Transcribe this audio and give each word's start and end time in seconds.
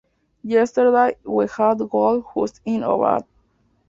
Yesterday 0.43 1.15
we 1.23 1.45
had 1.45 1.79
a 1.79 1.85
goal 1.85 2.25
just 2.35 2.59
in 2.65 2.81
our 2.81 3.07
hand. 3.11 3.25